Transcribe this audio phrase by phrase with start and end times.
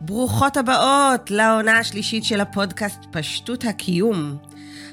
[0.00, 4.36] ברוכות הבאות לעונה השלישית של הפודקאסט פשטות הקיום.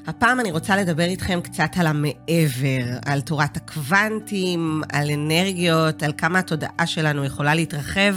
[0.07, 6.39] הפעם אני רוצה לדבר איתכם קצת על המעבר, על תורת הקוונטים, על אנרגיות, על כמה
[6.39, 8.15] התודעה שלנו יכולה להתרחב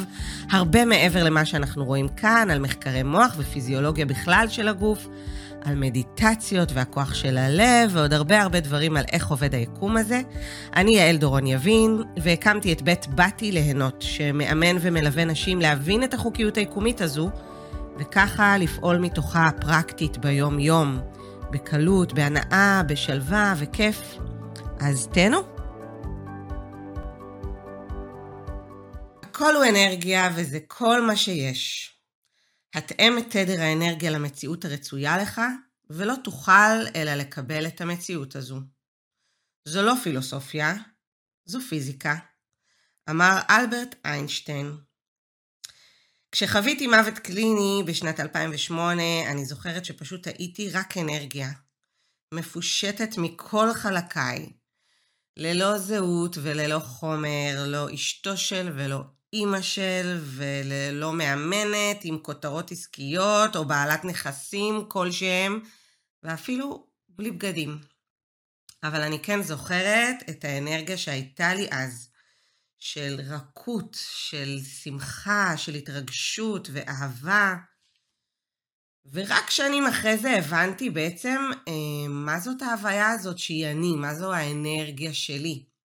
[0.50, 5.06] הרבה מעבר למה שאנחנו רואים כאן, על מחקרי מוח ופיזיולוגיה בכלל של הגוף,
[5.66, 10.20] על מדיטציות והכוח של הלב, ועוד הרבה הרבה דברים על איך עובד היקום הזה.
[10.76, 16.56] אני יעל דורון יבין, והקמתי את בית באתי ליהנות, שמאמן ומלווה נשים להבין את החוקיות
[16.56, 17.30] היקומית הזו,
[17.98, 20.98] וככה לפעול מתוכה פרקטית ביום-יום,
[21.50, 24.18] בקלות, בהנאה, בשלווה וכיף.
[24.80, 25.38] אז תהנו.
[29.22, 31.95] הכל הוא אנרגיה וזה כל מה שיש.
[32.76, 35.40] התאם את תדר האנרגיה למציאות הרצויה לך,
[35.90, 38.60] ולא תוכל אלא לקבל את המציאות הזו.
[39.64, 40.74] זו לא פילוסופיה,
[41.44, 42.16] זו פיזיקה,
[43.10, 44.76] אמר אלברט איינשטיין.
[46.32, 51.50] כשחוויתי מוות קליני בשנת 2008, אני זוכרת שפשוט הייתי רק אנרגיה,
[52.34, 54.52] מפושטת מכל חלקיי,
[55.36, 63.56] ללא זהות וללא חומר, לא אשתו של ולא אימא של וללא מאמנת עם כותרות עסקיות
[63.56, 65.60] או בעלת נכסים כלשהם,
[66.22, 67.78] ואפילו בלי בגדים.
[68.82, 72.08] אבל אני כן זוכרת את האנרגיה שהייתה לי אז,
[72.78, 77.54] של רכות, של שמחה, של התרגשות ואהבה.
[79.12, 84.32] ורק שנים אחרי זה הבנתי בעצם אה, מה זאת ההוויה הזאת שהיא אני, מה זו
[84.32, 85.75] האנרגיה שלי.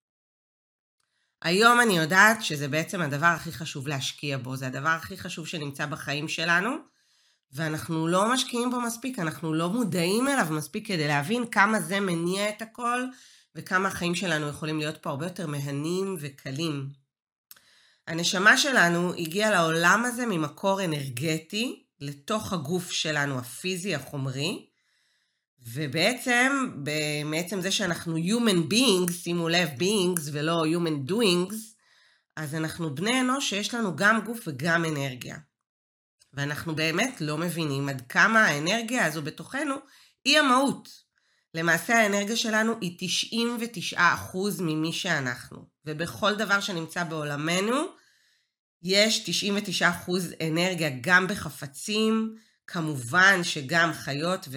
[1.42, 5.86] היום אני יודעת שזה בעצם הדבר הכי חשוב להשקיע בו, זה הדבר הכי חשוב שנמצא
[5.86, 6.70] בחיים שלנו,
[7.52, 12.50] ואנחנו לא משקיעים בו מספיק, אנחנו לא מודעים אליו מספיק כדי להבין כמה זה מניע
[12.50, 13.06] את הכל,
[13.56, 16.89] וכמה החיים שלנו יכולים להיות פה הרבה יותר מהנים וקלים.
[18.08, 24.70] הנשמה שלנו הגיעה לעולם הזה ממקור אנרגטי, לתוך הגוף שלנו הפיזי, החומרי,
[25.64, 26.72] ובעצם,
[27.26, 31.55] מעצם זה שאנחנו human beings, שימו לב, beings ולא human doings,
[32.36, 35.38] אז אנחנו בני אנוש שיש לנו גם גוף וגם אנרגיה.
[36.33, 39.76] ואנחנו באמת לא מבינים עד כמה האנרגיה הזו בתוכנו
[40.26, 40.89] היא המהות.
[41.54, 43.10] למעשה האנרגיה שלנו היא
[43.93, 43.98] 99%
[44.60, 47.76] ממי שאנחנו, ובכל דבר שנמצא בעולמנו
[48.83, 49.26] יש
[50.08, 50.11] 99%
[50.48, 52.36] אנרגיה גם בחפצים,
[52.67, 54.48] כמובן שגם חיות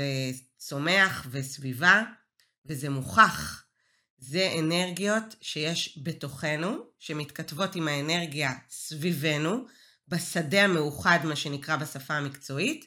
[0.64, 2.02] וצומח וסביבה,
[2.66, 3.64] וזה מוכח.
[4.19, 9.66] זה אנרגיות שיש בתוכנו, שמתכתבות עם האנרגיה סביבנו,
[10.08, 12.84] בשדה המאוחד, מה שנקרא בשפה המקצועית,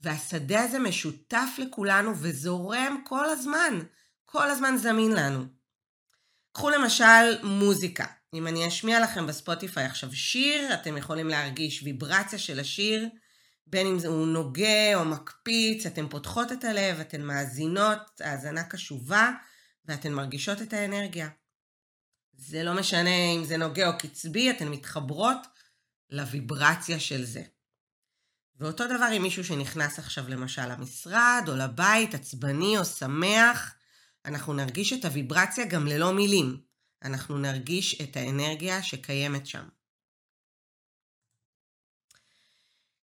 [0.00, 3.78] והשדה הזה משותף לכולנו וזורם כל הזמן,
[4.24, 5.44] כל הזמן זמין לנו.
[6.52, 8.06] קחו למשל מוזיקה.
[8.34, 13.08] אם אני אשמיע לכם בספוטיפיי עכשיו שיר, אתם יכולים להרגיש ויברציה של השיר,
[13.70, 19.30] בין אם הוא נוגה או מקפיץ, אתן פותחות את הלב, אתן מאזינות, האזנה קשובה,
[19.84, 21.28] ואתן מרגישות את האנרגיה.
[22.32, 25.38] זה לא משנה אם זה נוגה או קצבי, אתן מתחברות
[26.10, 27.42] לוויברציה של זה.
[28.56, 33.74] ואותו דבר עם מישהו שנכנס עכשיו למשל למשרד או לבית, עצבני או שמח,
[34.24, 36.60] אנחנו נרגיש את הוויברציה גם ללא מילים.
[37.02, 39.68] אנחנו נרגיש את האנרגיה שקיימת שם.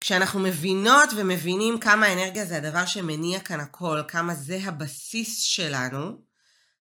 [0.02, 6.22] כשאנחנו מבינות ומבינים כמה אנרגיה זה הדבר שמניע כאן הכל, כמה זה הבסיס שלנו,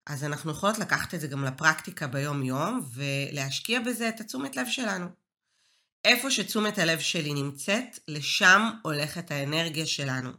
[0.06, 5.06] אז אנחנו יכולות לקחת את זה גם לפרקטיקה ביום-יום ולהשקיע בזה את התשומת לב שלנו.
[6.04, 10.30] איפה שתשומת הלב שלי נמצאת, לשם הולכת האנרגיה שלנו.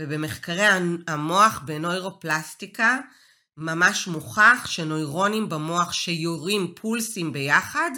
[0.00, 0.66] ובמחקרי
[1.08, 2.98] המוח בנוירופלסטיקה,
[3.56, 7.90] ממש מוכח שנוירונים במוח שיורים פולסים ביחד,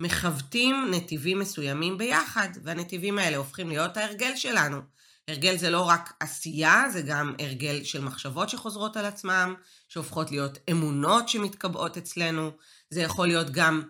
[0.00, 4.80] מכוותים נתיבים מסוימים ביחד, והנתיבים האלה הופכים להיות ההרגל שלנו.
[5.28, 9.54] הרגל זה לא רק עשייה, זה גם הרגל של מחשבות שחוזרות על עצמם,
[9.88, 12.50] שהופכות להיות אמונות שמתקבעות אצלנו,
[12.90, 13.82] זה יכול להיות גם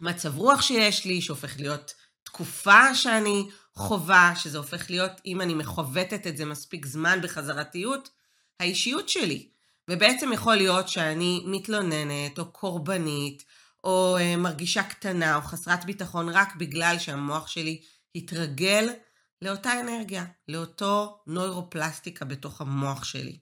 [0.00, 6.26] מצב רוח שיש לי, שהופך להיות תקופה שאני חווה, שזה הופך להיות, אם אני מכוותת
[6.26, 8.10] את זה מספיק זמן בחזרתיות,
[8.60, 9.48] האישיות שלי.
[9.90, 13.44] ובעצם יכול להיות שאני מתלוננת, או קורבנית,
[13.88, 17.82] או uh, מרגישה קטנה, או חסרת ביטחון, רק בגלל שהמוח שלי
[18.14, 18.88] התרגל
[19.42, 23.38] לאותה אנרגיה, לאותו נוירופלסטיקה בתוך המוח שלי.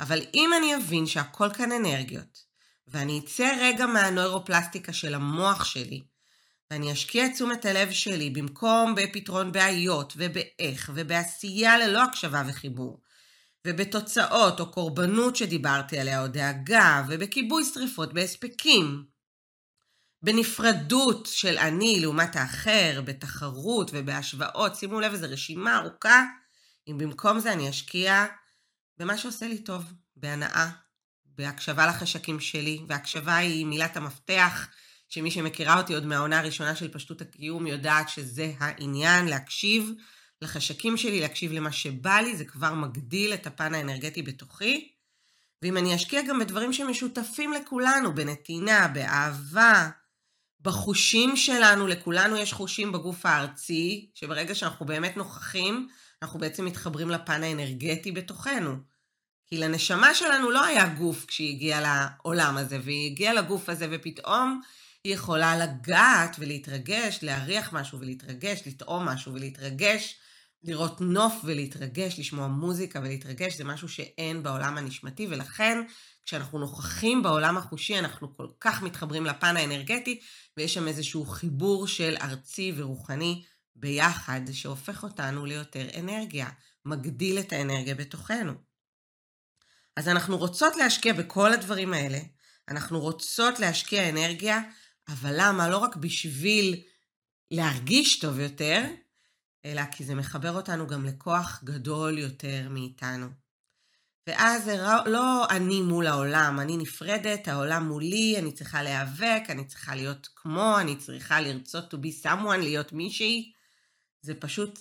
[0.00, 2.44] אבל אם אני אבין שהכל כאן אנרגיות,
[2.88, 6.02] ואני אצא רגע מהנוירופלסטיקה של המוח שלי,
[6.70, 13.00] ואני אשקיע את תשומת הלב שלי במקום בפתרון בעיות ובאיך ובעשייה ללא הקשבה וחיבור,
[13.66, 19.17] ובתוצאות או קורבנות שדיברתי עליה או דאגה ובכיבוי שריפות בהספקים.
[20.22, 24.76] בנפרדות של אני לעומת האחר, בתחרות ובהשוואות.
[24.76, 26.24] שימו לב, איזו רשימה ארוכה.
[26.88, 28.26] אם במקום זה אני אשקיע
[28.98, 29.84] במה שעושה לי טוב,
[30.16, 30.70] בהנאה,
[31.26, 34.68] בהקשבה לחשקים שלי, והקשבה היא מילת המפתח,
[35.08, 39.92] שמי שמכירה אותי עוד מהעונה הראשונה של פשטות הקיום יודעת שזה העניין, להקשיב
[40.42, 44.92] לחשקים שלי, להקשיב למה שבא לי, זה כבר מגדיל את הפן האנרגטי בתוכי.
[45.62, 49.90] ואם אני אשקיע גם בדברים שמשותפים לכולנו, בנתינה, באהבה,
[50.60, 55.88] בחושים שלנו, לכולנו יש חושים בגוף הארצי, שברגע שאנחנו באמת נוכחים,
[56.22, 58.76] אנחנו בעצם מתחברים לפן האנרגטי בתוכנו.
[59.46, 64.60] כי לנשמה שלנו לא היה גוף כשהיא הגיעה לעולם הזה, והיא הגיעה לגוף הזה ופתאום
[65.04, 70.16] היא יכולה לגעת ולהתרגש, להריח משהו ולהתרגש, לטעום משהו ולהתרגש,
[70.62, 75.78] לראות נוף ולהתרגש, לשמוע מוזיקה ולהתרגש, זה משהו שאין בעולם הנשמתי, ולכן
[76.24, 80.20] כשאנחנו נוכחים בעולם החושי, אנחנו כל כך מתחברים לפן האנרגטי,
[80.56, 83.44] ויש שם איזשהו חיבור של ארצי ורוחני
[83.76, 86.48] ביחד, שהופך אותנו ליותר אנרגיה,
[86.84, 88.52] מגדיל את האנרגיה בתוכנו.
[89.96, 92.18] אז אנחנו רוצות להשקיע בכל הדברים האלה,
[92.68, 94.60] אנחנו רוצות להשקיע אנרגיה,
[95.08, 95.68] אבל למה?
[95.68, 96.82] לא רק בשביל
[97.50, 98.84] להרגיש טוב יותר,
[99.64, 103.26] אלא כי זה מחבר אותנו גם לכוח גדול יותר מאיתנו.
[104.26, 104.76] ואז זה
[105.06, 110.80] לא אני מול העולם, אני נפרדת, העולם מולי, אני צריכה להיאבק, אני צריכה להיות כמו,
[110.80, 113.52] אני צריכה לרצות to be someone, להיות מישהי.
[114.22, 114.78] זה פשוט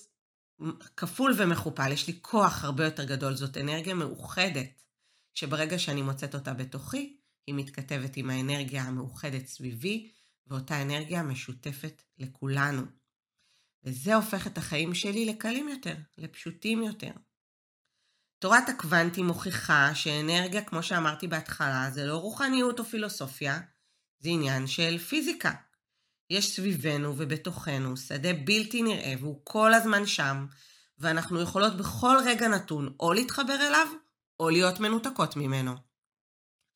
[0.97, 4.83] כפול ומכופל, יש לי כוח הרבה יותר גדול, זאת אנרגיה מאוחדת,
[5.33, 10.11] שברגע שאני מוצאת אותה בתוכי, היא מתכתבת עם האנרגיה המאוחדת סביבי,
[10.47, 12.81] ואותה אנרגיה משותפת לכולנו.
[13.87, 17.11] וזה הופך את החיים שלי לקלים יותר, לפשוטים יותר.
[18.39, 23.59] תורת הקוונטים מוכיחה שאנרגיה, כמו שאמרתי בהתחלה, זה לא רוחניות או פילוסופיה,
[24.19, 25.51] זה עניין של פיזיקה.
[26.29, 30.45] יש סביבנו ובתוכנו שדה בלתי נראה והוא כל הזמן שם,
[30.97, 33.87] ואנחנו יכולות בכל רגע נתון או להתחבר אליו
[34.39, 35.75] או להיות מנותקות ממנו.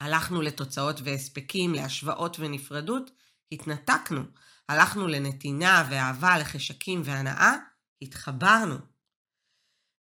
[0.02, 3.12] הלכנו לתוצאות והספקים, להשוואות ונפרדות,
[3.52, 4.22] התנתקנו.
[4.72, 7.56] הלכנו לנתינה ואהבה, לחשקים והנאה,
[8.02, 8.76] התחברנו.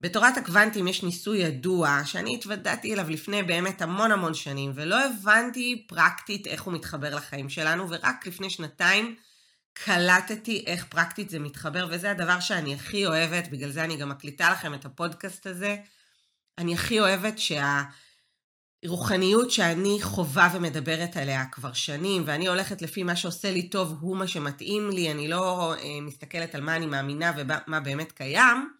[0.00, 5.84] בתורת הקוונטים יש ניסוי ידוע שאני התוודעתי אליו לפני באמת המון המון שנים ולא הבנתי
[5.88, 9.16] פרקטית איך הוא מתחבר לחיים שלנו ורק לפני שנתיים
[9.72, 14.50] קלטתי איך פרקטית זה מתחבר וזה הדבר שאני הכי אוהבת, בגלל זה אני גם מקליטה
[14.50, 15.76] לכם את הפודקאסט הזה.
[16.58, 17.82] אני הכי אוהבת שה...
[18.86, 24.16] רוחניות שאני חווה ומדברת עליה כבר שנים, ואני הולכת לפי מה שעושה לי טוב, הוא
[24.16, 28.74] מה שמתאים לי, אני לא אה, מסתכלת על מה אני מאמינה ומה באמת קיים,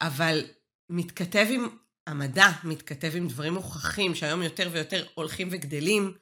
[0.00, 0.44] אבל
[0.90, 1.68] מתכתב עם
[2.06, 6.14] המדע, מתכתב עם דברים מוכחים שהיום יותר ויותר הולכים וגדלים,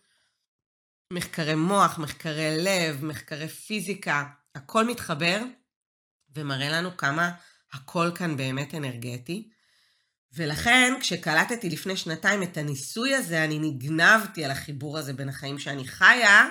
[1.13, 5.43] מחקרי מוח, מחקרי לב, מחקרי פיזיקה, הכל מתחבר
[6.35, 7.31] ומראה לנו כמה
[7.73, 9.51] הכל כאן באמת אנרגטי.
[10.33, 15.89] ולכן, כשקלטתי לפני שנתיים את הניסוי הזה, אני נגנבתי על החיבור הזה בין החיים שאני
[15.89, 16.49] חיה,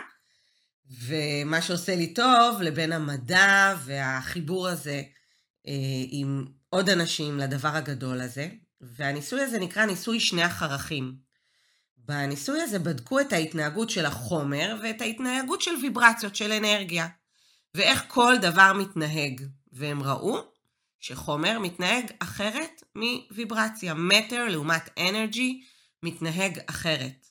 [1.05, 5.01] ומה שעושה לי טוב, לבין המדע והחיבור הזה
[5.67, 5.73] אה,
[6.09, 8.49] עם עוד אנשים לדבר הגדול הזה.
[8.81, 11.15] והניסוי הזה נקרא ניסוי שני החרכים.
[11.97, 17.07] בניסוי הזה בדקו את ההתנהגות של החומר ואת ההתנהגות של ויברציות של אנרגיה,
[17.75, 19.41] ואיך כל דבר מתנהג.
[19.71, 20.51] והם ראו
[20.99, 23.93] שחומר מתנהג אחרת מוויברציה.
[23.93, 25.63] מטר לעומת אנרגי
[26.03, 27.27] מתנהג אחרת.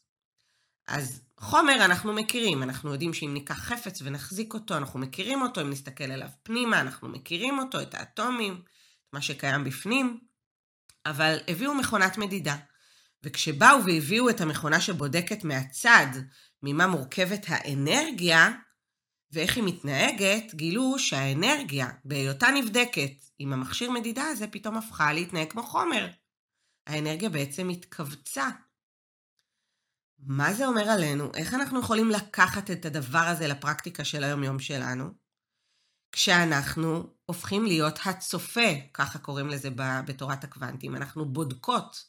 [0.89, 5.71] אז חומר אנחנו מכירים, אנחנו יודעים שאם ניקח חפץ ונחזיק אותו, אנחנו מכירים אותו, אם
[5.71, 10.21] נסתכל עליו פנימה, אנחנו מכירים אותו, את האטומים, את מה שקיים בפנים,
[11.07, 12.57] אבל הביאו מכונת מדידה.
[13.23, 16.07] וכשבאו והביאו את המכונה שבודקת מהצד
[16.63, 18.51] ממה מורכבת האנרגיה,
[19.33, 25.63] ואיך היא מתנהגת, גילו שהאנרגיה, בהיותה נבדקת עם המכשיר מדידה הזה, פתאום הפכה להתנהג כמו
[25.63, 26.09] חומר.
[26.87, 28.49] האנרגיה בעצם התכווצה.
[30.19, 31.31] מה זה אומר עלינו?
[31.35, 35.11] איך אנחנו יכולים לקחת את הדבר הזה לפרקטיקה של היום-יום שלנו?
[36.13, 39.69] כשאנחנו הופכים להיות הצופה, ככה קוראים לזה
[40.07, 42.05] בתורת הקוונטים, אנחנו בודקות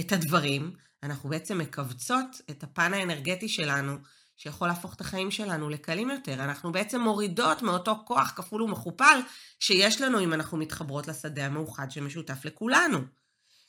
[0.00, 3.98] את הדברים, אנחנו בעצם מכווצות את הפן האנרגטי שלנו
[4.42, 6.34] שיכול להפוך את החיים שלנו לקלים יותר.
[6.34, 9.20] אנחנו בעצם מורידות מאותו כוח כפול ומכופל
[9.60, 12.98] שיש לנו אם אנחנו מתחברות לשדה המאוחד שמשותף לכולנו.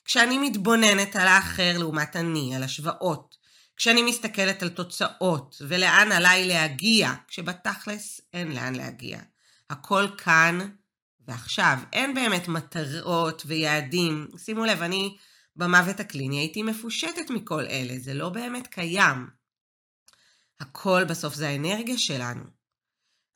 [0.04, 3.36] כשאני מתבוננת על האחר לעומת אני, על השוואות,
[3.76, 9.18] כשאני מסתכלת על תוצאות ולאן עליי להגיע, כשבתכלס אין לאן להגיע.
[9.70, 10.58] הכל כאן
[11.28, 11.78] ועכשיו.
[11.92, 14.28] אין באמת מטרות ויעדים.
[14.36, 15.16] שימו לב, אני
[15.56, 19.43] במוות הקליני הייתי מפושטת מכל אלה, זה לא באמת קיים.
[20.60, 22.44] הכל בסוף זה האנרגיה שלנו.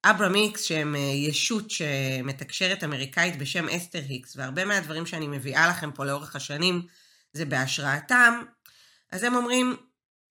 [0.04, 5.90] אברה מיקס, שהם אה, ישות שמתקשרת אמריקאית בשם אסתר היקס, והרבה מהדברים שאני מביאה לכם
[5.92, 6.86] פה לאורך השנים
[7.32, 8.42] זה בהשראתם,
[9.12, 9.76] אז הם אומרים,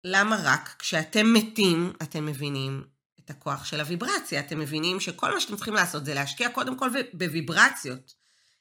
[0.04, 2.84] למה רק כשאתם מתים אתם מבינים
[3.20, 4.40] את הכוח של הוויברציה?
[4.40, 8.14] אתם מבינים שכל מה שאתם צריכים לעשות זה להשקיע קודם כל בוויברציות.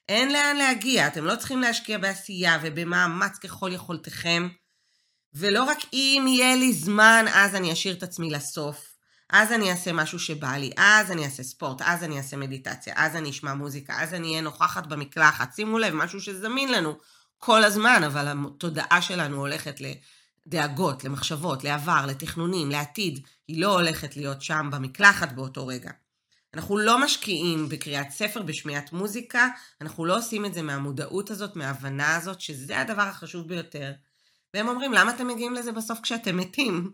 [0.09, 4.47] אין לאן להגיע, אתם לא צריכים להשקיע בעשייה ובמאמץ ככל יכולתכם,
[5.33, 8.97] ולא רק אם יהיה לי זמן, אז אני אשאיר את עצמי לסוף.
[9.29, 13.15] אז אני אעשה משהו שבא לי, אז אני אעשה ספורט, אז אני אעשה מדיטציה, אז
[13.15, 15.53] אני אשמע מוזיקה, אז אני אהיה נוכחת במקלחת.
[15.55, 16.97] שימו לב, משהו שזמין לנו
[17.37, 19.79] כל הזמן, אבל התודעה שלנו הולכת
[20.45, 23.19] לדאגות, למחשבות, לעבר, לתכנונים, לעתיד.
[23.47, 25.91] היא לא הולכת להיות שם במקלחת באותו רגע.
[26.53, 29.47] אנחנו לא משקיעים בקריאת ספר, בשמיעת מוזיקה,
[29.81, 33.91] אנחנו לא עושים את זה מהמודעות הזאת, מההבנה הזאת, שזה הדבר החשוב ביותר.
[34.53, 36.91] והם אומרים, למה אתם מגיעים לזה בסוף כשאתם מתים?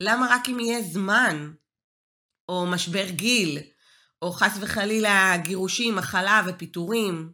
[0.00, 1.52] למה רק אם יהיה זמן?
[2.48, 3.58] או משבר גיל,
[4.22, 7.32] או חס וחלילה גירושים, מחלה ופיטורים.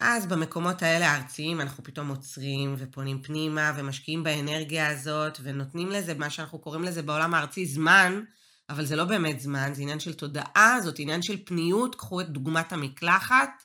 [0.00, 6.30] אז במקומות האלה הארציים אנחנו פתאום עוצרים ופונים פנימה ומשקיעים באנרגיה הזאת ונותנים לזה, מה
[6.30, 8.22] שאנחנו קוראים לזה בעולם הארצי, זמן,
[8.70, 11.94] אבל זה לא באמת זמן, זה עניין של תודעה, זאת עניין של פניות.
[11.94, 13.62] קחו את דוגמת המקלחת.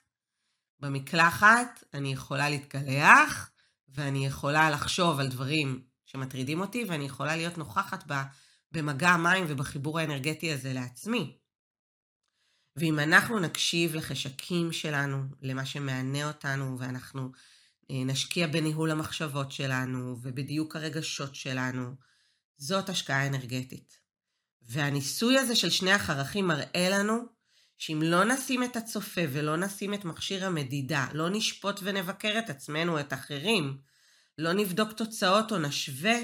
[0.79, 3.51] במקלחת אני יכולה להתקלח
[3.93, 8.03] ואני יכולה לחשוב על דברים שמטרידים אותי ואני יכולה להיות נוכחת
[8.71, 11.37] במגע המים ובחיבור האנרגטי הזה לעצמי.
[12.75, 17.31] ואם אנחנו נקשיב לחשקים שלנו, למה שמענה אותנו, ואנחנו
[17.91, 21.95] אה, נשקיע בניהול המחשבות שלנו ובדיוק הרגשות שלנו,
[22.57, 23.99] זאת השקעה אנרגטית.
[24.61, 27.38] והניסוי הזה של שני החרכים מראה לנו
[27.79, 32.99] שאם לא נשים את הצופה ולא נשים את מכשיר המדידה, לא נשפוט ונבקר את עצמנו,
[32.99, 33.77] את אחרים,
[34.37, 36.17] לא נבדוק תוצאות או נשווה,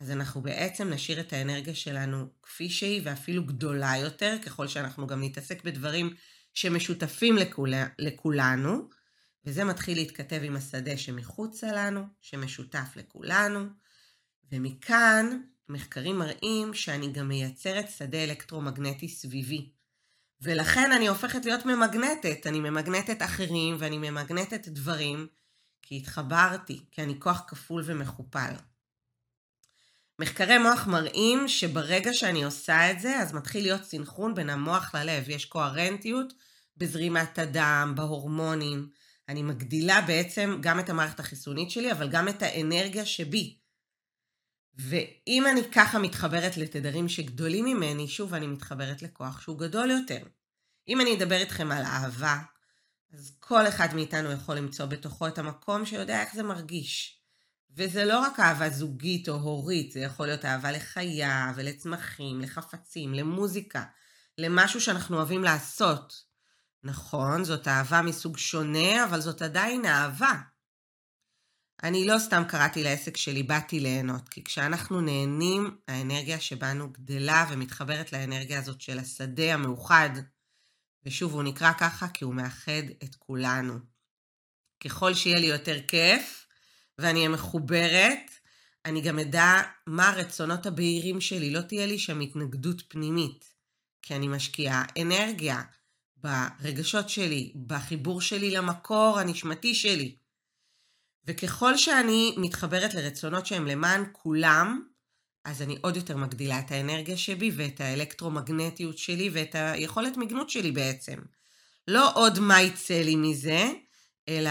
[0.00, 5.24] אז אנחנו בעצם נשאיר את האנרגיה שלנו כפי שהיא ואפילו גדולה יותר, ככל שאנחנו גם
[5.24, 6.14] נתעסק בדברים
[6.54, 8.88] שמשותפים לכול, לכולנו,
[9.44, 13.66] וזה מתחיל להתכתב עם השדה שמחוצה לנו, שמשותף לכולנו,
[14.52, 19.81] ומכאן מחקרים מראים שאני גם מייצרת שדה אלקטרומגנטי סביבי.
[20.42, 25.26] ולכן אני הופכת להיות ממגנטת, אני ממגנטת אחרים ואני ממגנטת דברים,
[25.82, 28.52] כי התחברתי, כי אני כוח כפול ומכופל.
[30.18, 35.28] מחקרי מוח מראים שברגע שאני עושה את זה, אז מתחיל להיות סינכרון בין המוח ללב.
[35.28, 36.32] יש קוהרנטיות
[36.76, 38.88] בזרימת הדם, בהורמונים.
[39.28, 43.58] אני מגדילה בעצם גם את המערכת החיסונית שלי, אבל גם את האנרגיה שבי.
[44.74, 50.22] ואם אני ככה מתחברת לתדרים שגדולים ממני, שוב אני מתחברת לכוח שהוא גדול יותר.
[50.88, 52.38] אם אני אדבר איתכם על אהבה,
[53.12, 57.18] אז כל אחד מאיתנו יכול למצוא בתוכו את המקום שיודע איך זה מרגיש.
[57.76, 63.84] וזה לא רק אהבה זוגית או הורית, זה יכול להיות אהבה לחיה ולצמחים, לחפצים, למוזיקה,
[64.38, 66.24] למשהו שאנחנו אוהבים לעשות.
[66.84, 70.32] נכון, זאת אהבה מסוג שונה, אבל זאת עדיין אהבה.
[71.82, 78.12] אני לא סתם קראתי לעסק שלי באתי ליהנות, כי כשאנחנו נהנים, האנרגיה שבנו גדלה ומתחברת
[78.12, 80.10] לאנרגיה הזאת של השדה המאוחד.
[81.06, 83.78] ושוב, הוא נקרא ככה כי הוא מאחד את כולנו.
[84.84, 86.46] ככל שיהיה לי יותר כיף,
[86.98, 88.30] ואני אהיה מחוברת,
[88.84, 93.54] אני גם אדע מה הרצונות הבהירים שלי, לא תהיה לי שם התנגדות פנימית,
[94.02, 95.62] כי אני משקיעה אנרגיה
[96.16, 100.21] ברגשות שלי, בחיבור שלי למקור הנשמתי שלי.
[101.26, 104.82] וככל שאני מתחברת לרצונות שהם למען כולם,
[105.44, 110.72] אז אני עוד יותר מגדילה את האנרגיה שבי ואת האלקטרומגנטיות שלי ואת היכולת מגנות שלי
[110.72, 111.18] בעצם.
[111.88, 113.70] לא עוד מה יצא לי מזה,
[114.28, 114.50] אלא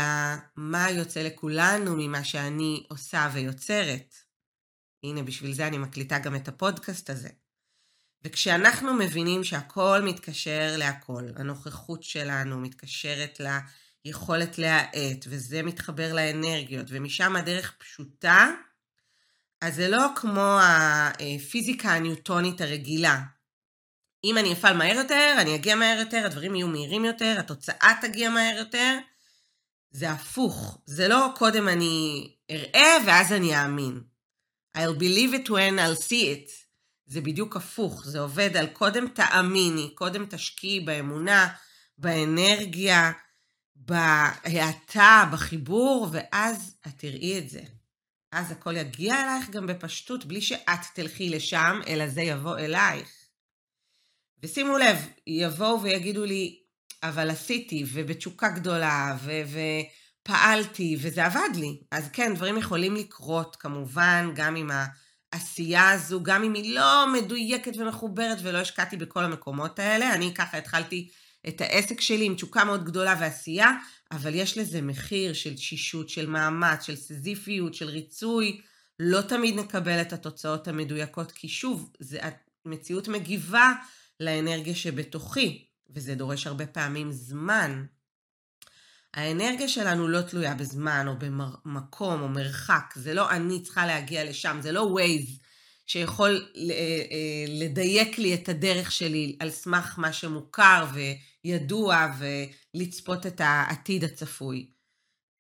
[0.56, 4.16] מה יוצא לכולנו ממה שאני עושה ויוצרת.
[5.04, 7.30] הנה, בשביל זה אני מקליטה גם את הפודקאסט הזה.
[8.24, 13.40] וכשאנחנו מבינים שהכל מתקשר להכל, הנוכחות שלנו מתקשרת
[14.05, 18.51] ליכולת להאט, וזה מתחבר לאנרגיות, ומשם הדרך פשוטה,
[19.62, 23.22] אז זה לא כמו הפיזיקה הניוטונית הרגילה.
[24.24, 28.29] אם אני אפעל מהר יותר, אני אגיע מהר יותר, הדברים יהיו מהירים יותר, התוצאה תגיע
[28.29, 28.98] מהר יותר,
[29.91, 30.81] זה הפוך.
[30.86, 34.01] זה לא קודם אני אראה ואז אני אאמין.
[34.77, 36.51] I'll believe it when I'll see it.
[37.05, 38.05] זה בדיוק הפוך.
[38.05, 41.48] זה עובד על קודם תאמיני, קודם תשקיעי באמונה,
[41.98, 43.12] באנרגיה,
[43.86, 47.62] בהאטה, בחיבור, ואז את תראי את זה.
[48.32, 53.10] אז הכל יגיע אלייך גם בפשטות, בלי שאת תלכי לשם, אלא זה יבוא אלייך.
[54.44, 54.98] ושימו לב,
[55.28, 56.60] יבואו ויגידו לי,
[57.04, 59.42] אבל עשיתי, ובתשוקה גדולה, ו-
[60.22, 61.82] ופעלתי, וזה עבד לי.
[61.92, 64.72] אז כן, דברים יכולים לקרות, כמובן, גם עם
[65.34, 70.58] העשייה הזו, גם אם היא לא מדויקת ומחוברת ולא השקעתי בכל המקומות האלה, אני ככה
[70.58, 71.10] התחלתי
[71.48, 73.72] את העסק שלי עם תשוקה מאוד גדולה ועשייה,
[74.12, 78.62] אבל יש לזה מחיר של תשישות, של מאמץ, של סזיפיות, של ריצוי.
[79.00, 82.20] לא תמיד נקבל את התוצאות המדויקות, כי שוב, זה,
[82.66, 83.74] המציאות מגיבה
[84.20, 87.86] לאנרגיה שבתוכי, וזה דורש הרבה פעמים זמן.
[89.14, 94.58] האנרגיה שלנו לא תלויה בזמן או במקום או מרחק, זה לא אני צריכה להגיע לשם,
[94.62, 95.40] זה לא ווייז
[95.86, 96.62] שיכול אה,
[97.12, 100.86] אה, לדייק לי את הדרך שלי על סמך מה שמוכר
[101.44, 104.72] וידוע ולצפות את העתיד הצפוי,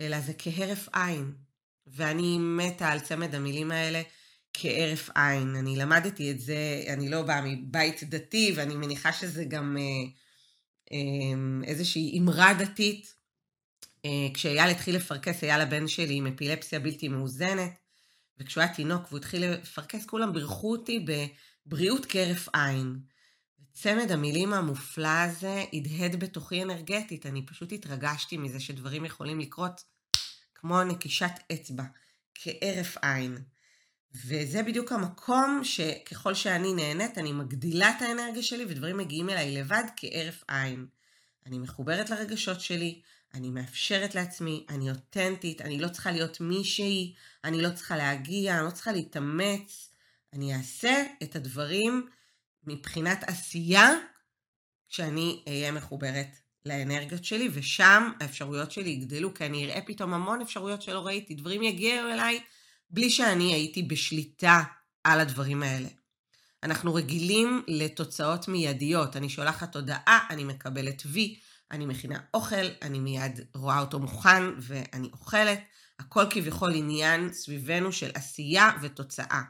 [0.01, 1.33] אלא זה כהרף עין.
[1.87, 4.01] ואני מתה על צמד המילים האלה
[4.53, 5.55] כהרף עין.
[5.55, 9.83] אני למדתי את זה, אני לא באה מבית דתי, ואני מניחה שזה גם אה,
[10.91, 13.21] אה, איזושהי אמרה דתית.
[14.33, 17.80] כשאייל התחיל לפרכס, אייל הבן שלי עם אפילפסיה בלתי מאוזנת,
[18.41, 21.05] וכשהוא היה תינוק והוא התחיל לפרכס, כולם בירכו אותי
[21.65, 22.99] בבריאות כהרף עין.
[23.73, 29.83] צמד המילים המופלא הזה הדהד בתוכי אנרגטית, אני פשוט התרגשתי מזה שדברים יכולים לקרות
[30.55, 31.83] כמו נקישת אצבע,
[32.35, 33.37] כהרף עין.
[34.25, 39.83] וזה בדיוק המקום שככל שאני נהנית, אני מגדילה את האנרגיה שלי ודברים מגיעים אליי לבד
[39.95, 40.85] כהרף עין.
[41.45, 43.01] אני מחוברת לרגשות שלי,
[43.33, 48.65] אני מאפשרת לעצמי, אני אותנטית, אני לא צריכה להיות מישהי, אני לא צריכה להגיע, אני
[48.65, 49.91] לא צריכה להתאמץ.
[50.33, 52.07] אני אעשה את הדברים
[52.63, 53.89] מבחינת עשייה
[54.89, 56.27] כשאני אהיה מחוברת
[56.65, 61.63] לאנרגיות שלי, ושם האפשרויות שלי יגדלו, כי אני אראה פתאום המון אפשרויות שלא ראיתי, דברים
[61.63, 62.39] יגיעו אליי
[62.89, 64.63] בלי שאני הייתי בשליטה
[65.03, 65.87] על הדברים האלה.
[66.63, 71.39] אנחנו רגילים לתוצאות מיידיות, אני שולחת הודעה, אני מקבלת וי,
[71.71, 75.59] אני מכינה אוכל, אני מיד רואה אותו מוכן ואני אוכלת,
[75.99, 79.41] הכל כביכול עניין סביבנו של עשייה ותוצאה.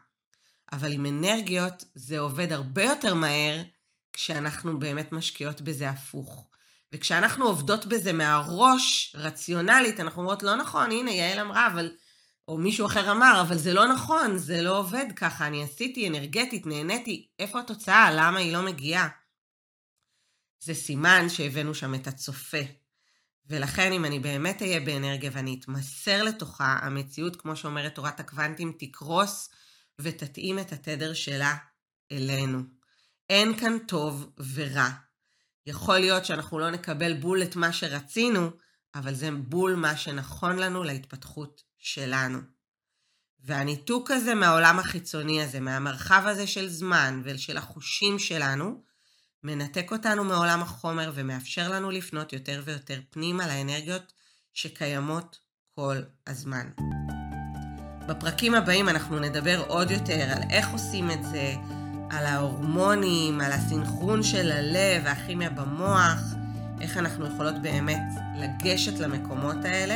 [0.71, 3.61] אבל עם אנרגיות זה עובד הרבה יותר מהר
[4.13, 6.47] כשאנחנו באמת משקיעות בזה הפוך.
[6.93, 11.91] וכשאנחנו עובדות בזה מהראש, רציונלית, אנחנו אומרות, לא נכון, הנה, יעל אמרה, אבל...
[12.48, 16.65] או מישהו אחר אמר, אבל זה לא נכון, זה לא עובד ככה, אני עשיתי אנרגטית,
[16.65, 18.11] נהניתי, איפה התוצאה?
[18.11, 19.07] למה היא לא מגיעה?
[20.63, 22.61] זה סימן שהבאנו שם את הצופה.
[23.47, 29.50] ולכן אם אני באמת אהיה באנרגיה ואני אתמסר לתוכה, המציאות, כמו שאומרת תורת הקוונטים, תקרוס
[30.00, 31.55] ותתאים את התדר שלה
[32.11, 32.59] אלינו.
[33.29, 34.89] אין כאן טוב ורע.
[35.65, 38.50] יכול להיות שאנחנו לא נקבל בול את מה שרצינו,
[38.95, 42.39] אבל זה בול מה שנכון לנו להתפתחות שלנו.
[43.39, 48.83] והניתוק הזה מהעולם החיצוני הזה, מהמרחב הזה של זמן ושל החושים שלנו,
[49.43, 54.13] מנתק אותנו מעולם החומר ומאפשר לנו לפנות יותר ויותר פנימה לאנרגיות
[54.53, 55.39] שקיימות
[55.75, 56.69] כל הזמן.
[58.07, 61.53] בפרקים הבאים אנחנו נדבר עוד יותר על איך עושים את זה,
[62.09, 66.19] על ההורמונים, על הסינכרון של הלב והכימיה במוח,
[66.81, 68.03] איך אנחנו יכולות באמת
[68.35, 69.95] לגשת למקומות האלה.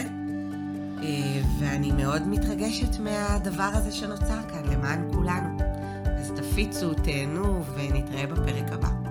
[1.04, 5.58] אה, ואני מאוד מתרגשת מהדבר הזה שנוצר כאן, למען כולנו.
[6.20, 9.05] אז תפיצו, תהנו ונתראה בפרק הבא.